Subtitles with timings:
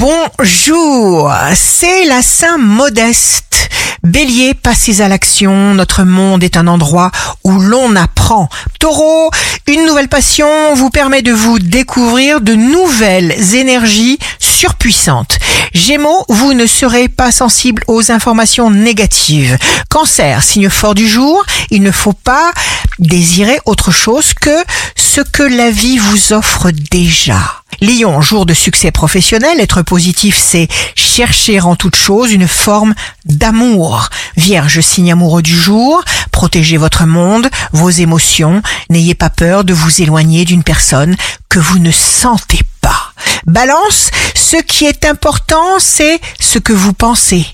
[0.00, 3.68] Bonjour, c'est la Saint Modeste.
[4.04, 7.10] Bélier, passez à l'action, notre monde est un endroit
[7.42, 8.48] où l'on apprend.
[8.78, 9.32] Taureau,
[9.66, 15.40] une nouvelle passion vous permet de vous découvrir de nouvelles énergies surpuissantes.
[15.74, 19.58] Gémeaux, vous ne serez pas sensible aux informations négatives.
[19.90, 22.52] Cancer, signe fort du jour, il ne faut pas
[23.00, 27.57] désirer autre chose que ce que la vie vous offre déjà.
[27.80, 34.08] Lion, jour de succès professionnel, être positif, c'est chercher en toute chose une forme d'amour.
[34.36, 36.02] Vierge, signe amoureux du jour,
[36.32, 41.16] protégez votre monde, vos émotions, n'ayez pas peur de vous éloigner d'une personne
[41.48, 43.12] que vous ne sentez pas.
[43.46, 47.46] Balance, ce qui est important, c'est ce que vous pensez.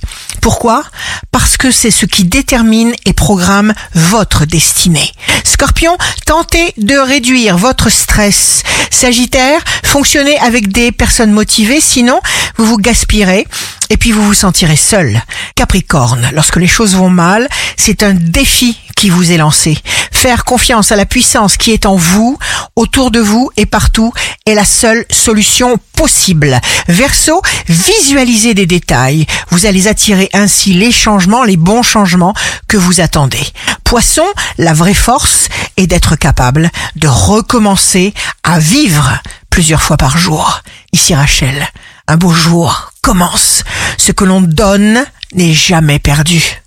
[0.45, 0.85] Pourquoi?
[1.31, 5.11] Parce que c'est ce qui détermine et programme votre destinée.
[5.43, 8.63] Scorpion, tentez de réduire votre stress.
[8.91, 12.21] Sagittaire, fonctionnez avec des personnes motivées, sinon
[12.59, 13.47] vous vous gaspillerez
[13.89, 15.23] et puis vous vous sentirez seul.
[15.55, 19.77] Capricorne, lorsque les choses vont mal, c'est un défi qui vous est lancé.
[20.13, 22.39] Faire confiance à la puissance qui est en vous,
[22.75, 24.15] autour de vous et partout
[24.47, 26.59] est la seule solution possible.
[26.89, 29.27] Verseau, visualisez des détails.
[29.51, 32.33] Vous allez attirer ainsi les changements, les bons changements
[32.67, 33.47] que vous attendez.
[33.85, 34.25] Poisson,
[34.57, 39.19] la vraie force est d'être capable de recommencer à vivre
[39.51, 40.63] plusieurs fois par jour.
[40.93, 41.69] Ici Rachel,
[42.09, 43.65] un beau jour commence.
[43.99, 46.64] Ce que l'on donne n'est jamais perdu.